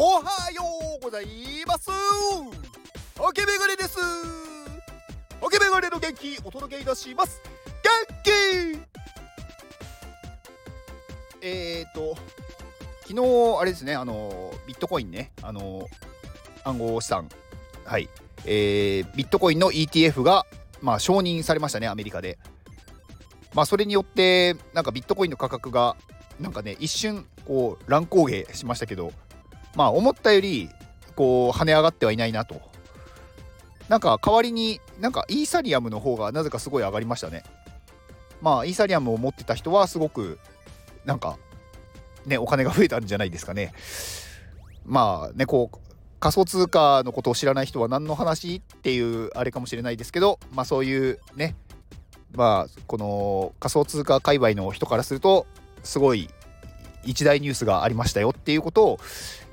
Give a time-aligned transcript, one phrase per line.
[0.00, 0.62] おはよ
[1.00, 1.26] うござい
[1.66, 1.90] ます。
[3.18, 3.98] オケメガネです。
[5.40, 7.42] オケメガネの元気お届けいたします。
[7.82, 8.78] 元気。
[11.42, 12.16] えーと
[13.08, 15.88] 昨日あれですねあのビットコインねあの
[16.62, 17.28] 暗号資産。
[17.84, 18.08] はい。
[18.46, 20.46] えー、ビットコインの ETF が
[20.80, 22.38] まあ承認されましたねアメリカで。
[23.52, 25.96] まあそれによってなんかビットコインの価格が
[26.38, 29.12] なんかね一瞬こう乱高下しましたけど。
[29.78, 30.68] まあ思ったより
[31.14, 32.60] こう跳ね上がってはいないなと。
[33.88, 37.44] なんか代わりになんかイーサリアムの方がなぜかすごい上がりましたね。
[38.42, 40.40] まあイーサリアムを持ってた人はすごく
[41.04, 41.38] なんか
[42.26, 43.72] ねお金が増えたんじゃないですかね。
[44.84, 45.78] まあねこう
[46.18, 51.54] 仮想通貨のことを知らない人は何の話っていうあれかもしれないですけどまあそういうね
[52.34, 55.46] まあこの仮想通貨界隈の人からすると
[55.84, 56.28] すごい
[57.08, 59.00] 一大ニュースがありましたよっていうことを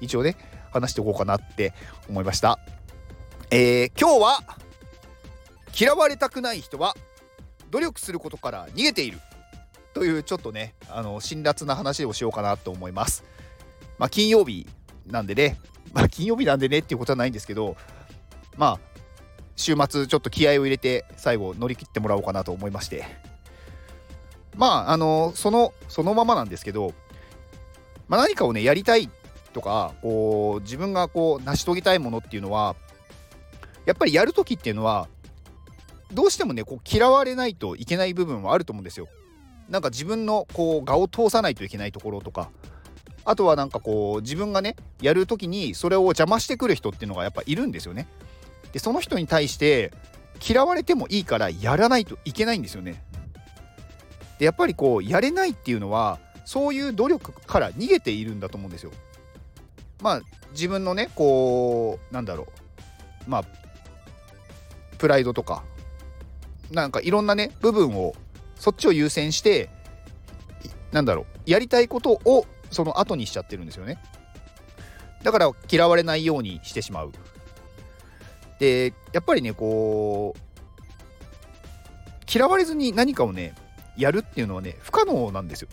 [0.02, 0.36] 一応ね
[0.72, 1.73] 話しておこうかなって
[2.09, 2.59] 思いました。
[3.52, 4.39] えー、今日は
[5.80, 6.95] 嫌われたくない人は
[7.72, 9.20] 努力することから逃げている
[9.94, 13.23] というちょっとねあの辛辣な話をしようかなと思います。
[13.97, 14.67] まあ、金曜日
[15.08, 15.58] なんでね、
[15.94, 17.78] まあ、金曜日なんでねっていうことはないんですけど
[18.58, 18.80] まあ
[19.56, 23.06] 週末ちょっと気合を入れて最後乗り切ってもらおうかなと思いまして
[24.58, 26.94] まああのそのそのままなんですけど
[28.08, 29.09] まあ、何かをねやりたい
[29.53, 32.75] とかこう自分がこう成し遂げたいものっていうのは
[33.86, 35.08] やっぱりやる時っていうのは
[36.14, 39.08] どうしてもねこう嫌われないといけない部分はあると思うんですよ。
[39.70, 42.52] なんか自分のこう我を通さないといけないところとか
[43.23, 48.08] あとはなんかこう自分がねやる時にそれを邪魔してくる人っていうのがやっぱいるんですよね。
[48.73, 49.92] でその人に対して
[50.47, 53.03] 嫌われてもいいからやらないといけないんですよね。
[54.38, 58.92] でやっぱりこうやれないっていうのはそういう努力から逃げているんだと思うんですよ。
[60.02, 60.22] まあ
[60.52, 62.48] 自分のねこうなんだろ
[63.28, 63.46] うまあ
[64.97, 65.64] プライドとか
[66.72, 68.14] なんかいろんなね部分を
[68.56, 69.69] そっちを優先して
[70.92, 73.98] なんだろうやりたいことをその後にしちゃってるんですよね。
[75.24, 77.12] だから嫌われないようにしてしまう。
[78.59, 80.40] でやっぱりねこう
[82.31, 83.53] 嫌われずに何かをね
[83.98, 85.69] やるっていうのはね不可能なんですよ。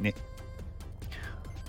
[0.00, 0.14] ね。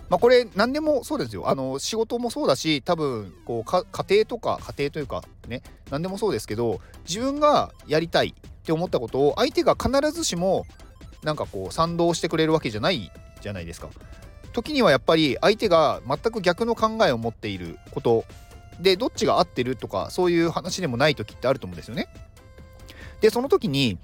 [0.09, 1.49] まあ、これ何でもそうですよ。
[1.49, 5.61] あの仕事もそうだし多分こう家庭とか家庭というかね
[5.91, 10.65] 何でもそうですけど自分がやりたいって思ったことを相手が必ずしも
[11.23, 13.11] なんかこう賛同してくれるわけじゃない
[13.41, 13.89] じゃないですか。
[14.53, 18.23] 時にはやっぱり相手が全く逆の考えを持っていること
[18.79, 22.07] でどっちが合ってるとかそういう話でもない時ってあると思うんですよね。
[23.21, 23.97] でその時に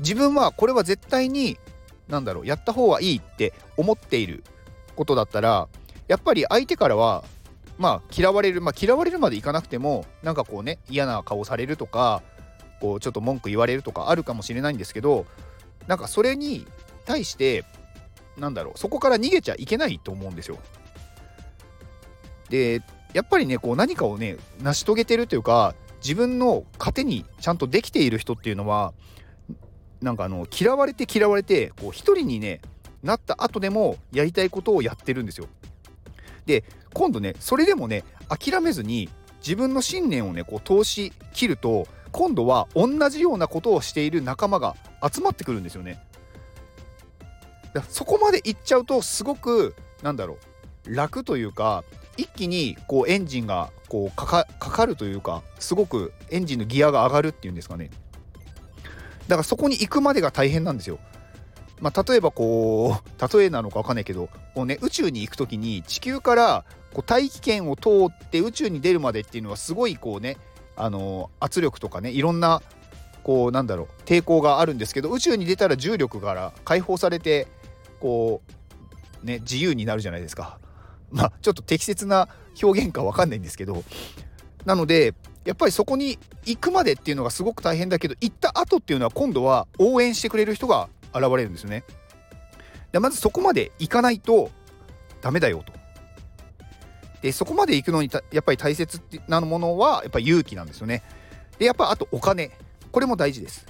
[0.00, 1.58] 自分はこれは絶対に
[2.10, 4.44] なんだろうやった方がいいって思っている
[4.96, 5.68] ことだったら
[6.08, 7.24] やっぱり相手からは
[7.78, 12.22] まあ嫌われるまあ嫌われるまでいかなくてもなんかこうね嫌な顔されるとか
[12.80, 15.26] こうちょっと文句言われるとかあるかもしれないんですけど
[15.86, 16.66] なんかそれに
[17.04, 17.64] 対して
[18.36, 20.58] なんだろうそこから逃げちゃいけないと思うんですよ。
[22.48, 22.82] で
[23.12, 28.92] やっぱりねこう何かをね成し遂げてるというか自分の糧にちゃんとできている人っていうのは
[30.02, 32.60] なんかあの嫌われて嫌われてこう一人にね
[33.02, 35.46] なった後でもやりたいことをやってるんですよ。
[36.46, 39.08] で今度ねそれでもね諦めずに
[39.40, 44.76] 自分の信念をねこう通し切ると今度は同じようなことをしている仲間が
[45.12, 46.02] 集まってくるんですよね。
[47.88, 50.38] そこまでいっちゃうとすごくなんだろ
[50.86, 51.84] う楽というか
[52.16, 57.90] 一気にこうエンジンがこうかかるというかすごくエンジンのギアが上がるっていうんですかね
[59.30, 60.98] だからそこに行くまでが大変なんですよ。
[61.80, 63.02] まあ、例えばこう
[63.38, 70.36] 例えなのか分かんないけどこう、ね、宇宙に行く時に地球からこう大気圏を通って宇宙に出るまでっていうのはすごいこうね
[70.76, 72.60] あの圧力とかねいろんな
[73.22, 77.46] こうなんだろう抵抗があるんですけど宇宙に出たら重力から解放されて
[78.00, 78.42] こ
[79.22, 80.58] うね自由になるじゃないですか。
[81.10, 82.28] まあちょっと適切な
[82.60, 83.84] 表現か分かんないんですけど
[84.64, 85.14] なので
[85.44, 91.84] やっぱりそこに行くまでっていうのがすごく大変だけど行った後っていうのは今度は応援してくれる人が現れるんですよね。
[92.92, 94.50] でまずそこまで行かないと
[95.22, 95.72] ダメだよと。
[97.22, 101.02] でそこまで行くのにやっぱり大切なものはやっぱ勇気なんですよね。
[101.58, 102.50] でやっぱあとお金
[102.92, 103.66] これも大事です。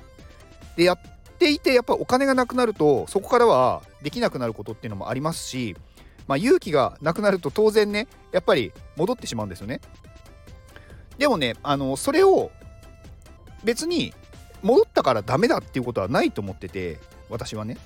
[0.76, 0.98] でやっ
[1.38, 5.76] ていてやっぱお金がなくなるとそこからはできなくなることっていうのもありますし、
[6.26, 9.80] まあ、勇気がなくなると当然ねやっぱり戻ってしまうんですよね。
[11.20, 12.50] でもねあのそれを
[13.62, 14.14] 別に
[14.62, 17.76] 戻ったからダメだっていうことはないと思ってて私はね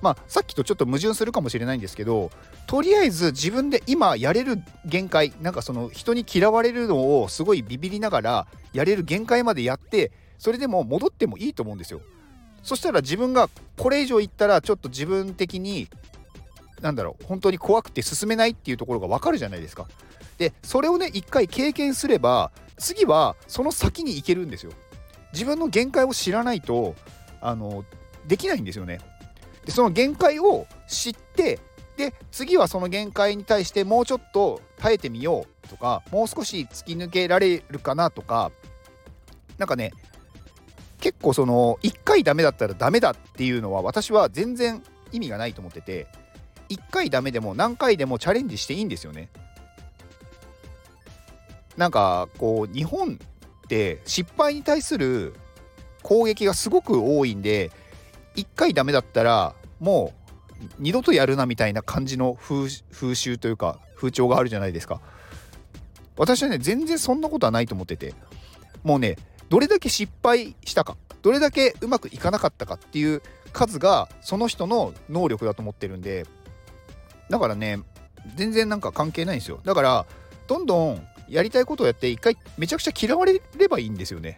[0.00, 2.30] まあさっきとちょっと矛盾するかもしれないんですけど
[2.68, 12.02] とりあえず自分で今やれる限界なんかその人に嫌われるのをすごいビビりながらやれる限界までやってそれでも戻ってもいいと思うんですよ。
[12.62, 15.88] そしたら自分がこれ以上いったらちょっと自分的に
[16.84, 19.88] なんだろう本当に怖くて進めないっていうところが分かるじゃないですか。
[20.36, 24.72] でそれをね一回経験すれば次はその先に行けるんですよ。
[25.32, 26.94] 自分の限界を知らないと
[27.40, 27.86] あの
[28.26, 29.00] できないんですよね。
[29.64, 31.58] でその限界を知って
[31.96, 38.52] で次はその限界に対してもうちょっと耐えてみようとかもう少し突き抜けられるかなとか
[39.56, 39.94] なんかね
[41.00, 44.82] 結構その1回ダメだったらダメだっていうのは私は全然
[45.12, 46.08] 意味がないと思ってて
[46.68, 49.28] 1回ダメでも何回でもチャレンジしていいんですよね。
[51.76, 53.18] なんかこう日本
[53.64, 55.34] って失敗に対する
[56.02, 57.72] 攻撃がすごく多いんで
[58.36, 60.12] 1回ダメだったらも
[60.60, 62.68] う二度とやるなみたいな感じの風
[63.14, 65.00] 習というか風潮があるじゃないですか
[66.16, 68.14] 私はね全然そんなことはないと思ってて
[68.82, 69.16] もうね
[69.48, 73.22] どれだけ失敗したかどれだけうまくいかなかったかっていう
[73.52, 76.26] 数がその人の能力だと思ってるんで
[77.30, 77.80] だからね
[78.36, 79.60] 全然なんか関係ないんですよ。
[79.64, 80.06] だから
[80.46, 84.36] どんどんやりたいことをやって一回めちゃくちゃ嫌われればいいんですよね。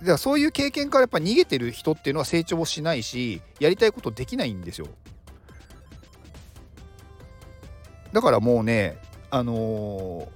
[0.00, 4.88] だからそういう経験からやっぱ逃げてる人っていうのは成長しないしやりたいことできないんですよ。
[8.12, 8.98] だからもうね
[9.30, 10.28] あのー、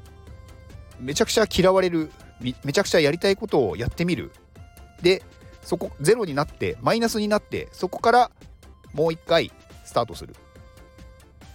[1.00, 2.11] めちゃくちゃ嫌われる
[2.41, 4.33] めちゃくちゃやりたいことをやってみる。
[5.03, 5.23] で
[5.62, 8.31] そこゼロになってマイナスになってそこから
[8.95, 9.53] もう一回
[9.88, 10.37] スタートする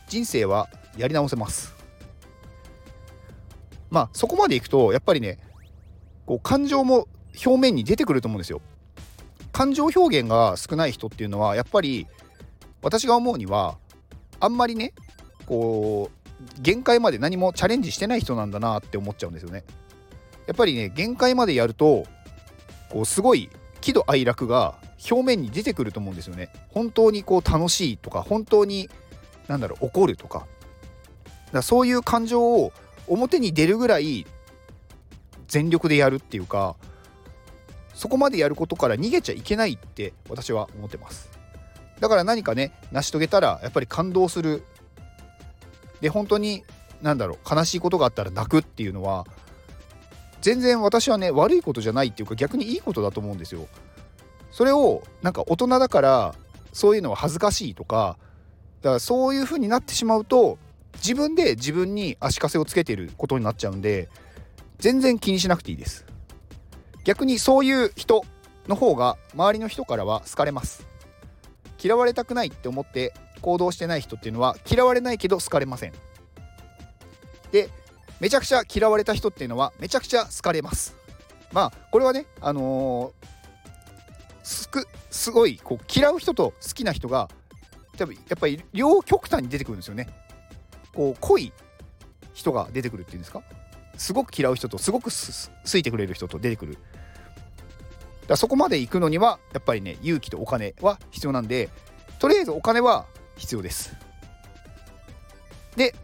[0.07, 1.74] 人生はやり直せます
[3.89, 5.38] まあそこまでいくとやっぱりね
[6.25, 7.07] こう感情も
[7.45, 8.62] 表面に出てくると思うんですよ。
[9.51, 12.07] 感情表現が少ない人っていうのはやっぱり
[12.81, 13.77] 私が思うには
[14.39, 14.94] あんまりね
[15.45, 19.63] こう限界まで何もチャレンジしてない人なんだなって思っちゃうんですよね。
[20.47, 22.06] やっぱりね限界までやると
[22.89, 23.50] こうすごい
[23.80, 24.75] 喜怒哀楽が
[25.10, 26.50] 表面に出てくると思うんですよね。
[26.70, 28.90] 本当にこう楽しいとか本当に
[29.48, 30.46] 何だろう怒るとか。
[31.52, 32.74] だそういう感情を
[33.08, 34.26] 表に出るぐらい
[35.48, 36.76] 全力でやるっていうか
[37.94, 41.30] そこまでやることから逃げちゃいけないって私は思ってます。
[42.00, 44.64] だから何かね成し遂げたらやっぱり感動する。
[46.02, 46.64] で本当に
[47.02, 49.26] 何だろう悲しいことがあったら泣くっていうのは
[50.42, 53.68] 全然私はね悪いことじゃないっていうか逆にいいことだと思うんですよ。
[54.54, 56.36] それをなんか大人だから
[56.74, 58.18] そういうのは恥ずかしいとか
[58.84, 60.60] だからそういう風になってしまうと
[60.96, 64.10] 自分で自分に足かせをつけてることになっちゃうんで
[64.78, 66.06] 全然気にしなくていいです。
[67.04, 68.24] 逆にそういう人
[68.68, 70.86] の方が周りの人からは好かれます。
[71.84, 75.94] 嫌われたくないって思って行動してない人っていうのは嫌われないけど好かれません。
[77.52, 77.70] で
[78.20, 80.96] めちゃくちゃ嫌われた人っていうのはめちゃくちゃ好かれます。
[81.52, 83.28] まあこれはねあのー、
[84.44, 87.30] すくすごいこう嫌う人と好きな人が
[87.98, 90.10] 多分やっぱり両極端に出てくるんですよね。
[90.94, 91.54] こう濃い
[92.34, 93.42] 人が出てくるっていうんですか？
[93.98, 96.78] すごく嫌う人とすごく好いてくれる人と出てくる。
[98.28, 101.69] だそこまで行くのにはやっぱりね勇気とお金は必要なんで
[102.19, 103.06] とりあえずお金は
[103.38, 103.95] 必要です。
[105.76, 105.95] で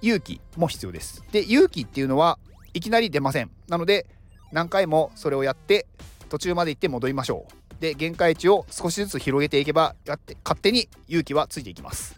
[0.00, 1.24] 勇気も必要です。
[1.32, 2.38] で勇気っていうのは
[2.74, 3.50] いきなり出ません。
[3.68, 4.06] なので
[4.52, 5.86] 何回もそれをやって
[6.32, 7.74] 途中まで行って戻りましょう。
[7.78, 12.16] で限界値を少しずつ広げていけばやって勝手に勇気はついていきます。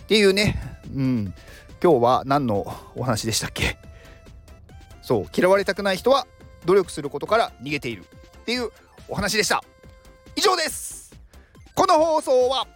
[0.00, 0.80] っていうね。
[0.94, 1.34] うん。
[1.82, 3.76] 今日は何のお話でしたっけ？
[5.02, 5.26] そう。
[5.36, 6.26] 嫌われたくない人は
[6.64, 8.06] 努力することから逃げている。
[8.38, 8.70] っていう
[9.08, 9.62] お話でした。
[10.36, 11.14] 以上です。
[11.74, 12.66] この放送は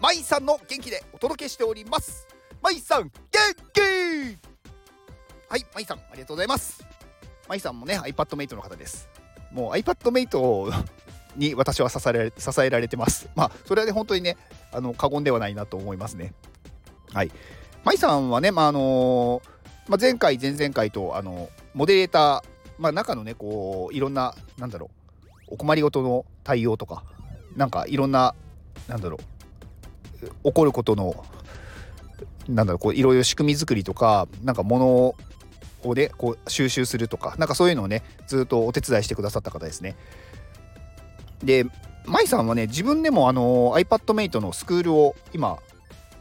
[0.00, 2.26] マイさんの元気でお届けしております。
[2.62, 3.12] マイさん元
[3.74, 3.80] 気！
[5.50, 6.91] はいマイさんありがとうございます。
[7.52, 9.10] マイさんもね iPadMate の方です。
[9.50, 10.72] もう iPadMate
[11.36, 13.28] に私は支えられ支えられてます。
[13.34, 14.38] まあそれはね本当にね
[14.72, 16.32] あの過言ではないなと思いますね。
[17.12, 17.30] はい。
[17.84, 19.42] 舞さんはね、まあ、あの
[19.86, 22.42] まあ、前回、前々回と、あの、モデレーター、
[22.78, 24.90] まあ、中のね、こう、いろんな、なんだろ
[25.50, 27.04] う、お困りごとの対応とか、
[27.54, 28.34] なんかいろんな、
[28.88, 29.18] なんだろ
[30.22, 31.22] う、起こることの、
[32.48, 35.16] なんだろう、こう、いろいろ仕組み作りとか、なんか物
[35.84, 39.96] をね、こう、収集するとか、なんかそういうのをね、ずっとお手伝いしてくださった方ですね。
[41.42, 41.64] で、
[42.04, 45.58] 舞さんはね、自分でもあの iPadMate のスクールを今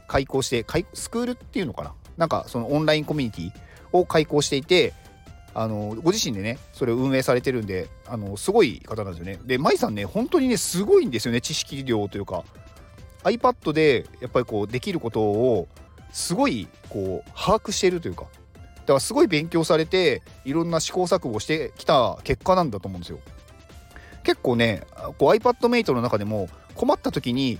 [0.08, 0.63] 開講して
[0.94, 1.94] スクールっていうのかな？
[2.18, 4.94] なんかそのオンラインコミュニティを開講していて
[5.56, 9.39] あのご自身でねそれを運営されてるんであのすごい方なんですよね。
[9.44, 12.44] で舞さんね本当にねすごいんですよね知識量というか。
[13.24, 15.68] iPad でやっぱりこうできることを
[16.12, 18.25] すごいこう把握しているというか。
[18.91, 23.19] からすごい勉強されていろんな試行錯誤してきた結果なんだと思うんですよ。
[24.24, 24.83] 結構ね
[25.17, 27.60] こう iPadMate の中でも困った時に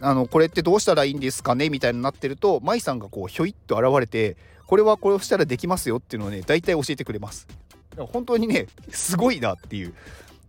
[0.00, 1.68] あのこれってどうしたらいいんですかね？
[1.68, 4.36] みたいになってると舞さんがこうひょいっと現れて
[4.66, 7.48] これはこれをしたらできますよっていうのをね大体教えてくれます。
[7.96, 9.94] 本当にねすごいなっていう。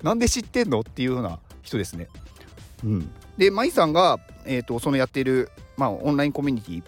[0.04, 2.08] なんで知ってんのっていうような人ですね。
[2.84, 3.12] うん。
[3.38, 6.84] で舞さんが、えーと、そのやっている、まあ、オンラインコミュニティ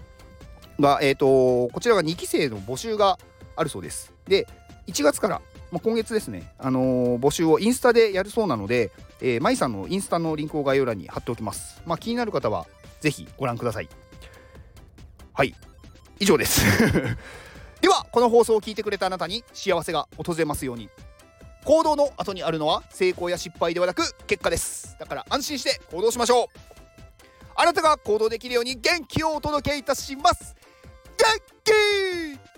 [0.79, 3.17] が、えーと、こちらが2期生の募集が
[3.55, 4.47] あるそうですで
[4.87, 5.41] 1月から
[5.73, 11.81] まあ、今月ですね、あのー、募集をインスタでやるそうなので、えー、マイさんのインスタのリンクを概要欄に貼っておきます。
[11.87, 12.67] まあ、気になる方は
[13.01, 13.89] ぜひご覧ください。
[15.33, 15.55] はい、
[16.19, 16.61] 以上です。
[17.81, 20.91] では、この放送を聞いてくれたあなたに幸せが訪れますように。
[21.65, 24.95] 行動の後にあるのは成功や失敗ではなく結果です。
[24.99, 26.47] だから安心して行動しましょう。
[27.55, 30.55] あなたが行動できるように元気をお届けいたします。
[31.23, 32.52] 元気